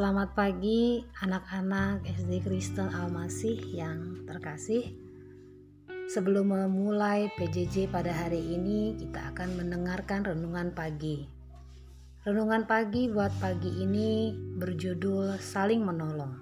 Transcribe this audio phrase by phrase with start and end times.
[0.00, 4.96] Selamat pagi anak-anak SD Kristen Almasih yang terkasih.
[6.08, 11.28] Sebelum memulai PJJ pada hari ini, kita akan mendengarkan renungan pagi.
[12.24, 16.32] Renungan pagi buat pagi ini berjudul Saling Menolong.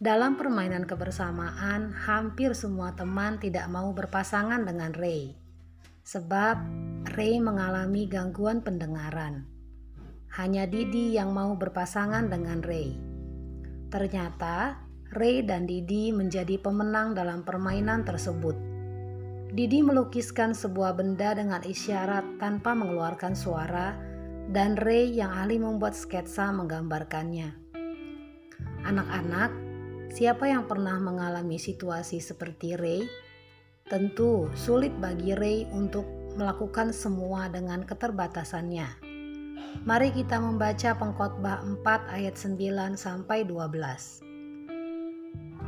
[0.00, 5.36] Dalam permainan kebersamaan, hampir semua teman tidak mau berpasangan dengan Ray.
[6.00, 6.56] Sebab
[7.12, 9.55] Ray mengalami gangguan pendengaran
[10.36, 12.92] hanya Didi yang mau berpasangan dengan Ray.
[13.88, 14.84] Ternyata
[15.16, 18.52] Ray dan Didi menjadi pemenang dalam permainan tersebut.
[19.56, 23.96] Didi melukiskan sebuah benda dengan isyarat tanpa mengeluarkan suara
[24.52, 27.56] dan Ray yang ahli membuat sketsa menggambarkannya.
[28.84, 29.50] Anak-anak,
[30.12, 33.08] siapa yang pernah mengalami situasi seperti Ray?
[33.88, 36.04] Tentu sulit bagi Ray untuk
[36.36, 39.05] melakukan semua dengan keterbatasannya.
[39.86, 44.26] Mari kita membaca pengkhotbah 4 ayat 9 sampai 12.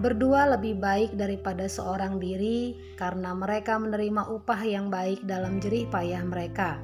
[0.00, 6.24] Berdua lebih baik daripada seorang diri karena mereka menerima upah yang baik dalam jerih payah
[6.24, 6.80] mereka.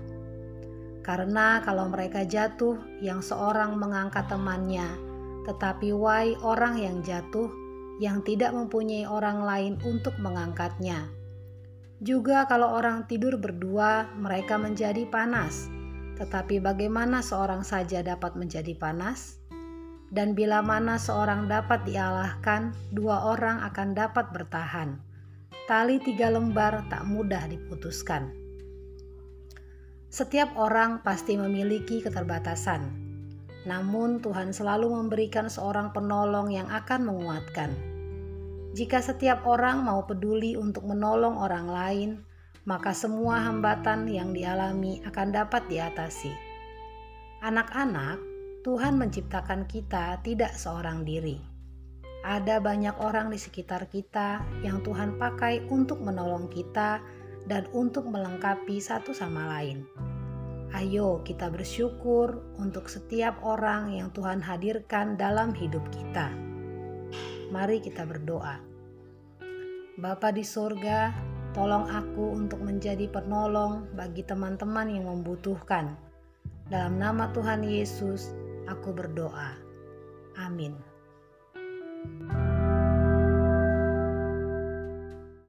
[1.00, 4.86] Karena kalau mereka jatuh, yang seorang mengangkat temannya,
[5.48, 7.48] tetapi why orang yang jatuh
[7.96, 11.08] yang tidak mempunyai orang lain untuk mengangkatnya.
[12.04, 15.72] Juga kalau orang tidur berdua, mereka menjadi panas
[16.16, 19.36] tetapi bagaimana seorang saja dapat menjadi panas?
[20.08, 24.98] Dan bila mana seorang dapat dialahkan, dua orang akan dapat bertahan.
[25.66, 28.32] Tali tiga lembar tak mudah diputuskan.
[30.08, 32.86] Setiap orang pasti memiliki keterbatasan,
[33.66, 37.74] namun Tuhan selalu memberikan seorang penolong yang akan menguatkan.
[38.78, 42.10] Jika setiap orang mau peduli untuk menolong orang lain,
[42.66, 46.34] maka semua hambatan yang dialami akan dapat diatasi.
[47.46, 48.18] Anak-anak,
[48.66, 51.38] Tuhan menciptakan kita tidak seorang diri.
[52.26, 56.98] Ada banyak orang di sekitar kita yang Tuhan pakai untuk menolong kita
[57.46, 59.86] dan untuk melengkapi satu sama lain.
[60.74, 66.34] Ayo kita bersyukur untuk setiap orang yang Tuhan hadirkan dalam hidup kita.
[67.54, 68.58] Mari kita berdoa.
[69.94, 71.14] Bapa di sorga,
[71.56, 75.96] Tolong aku untuk menjadi penolong bagi teman-teman yang membutuhkan.
[76.68, 78.36] Dalam nama Tuhan Yesus,
[78.68, 79.56] aku berdoa.
[80.36, 80.76] Amin.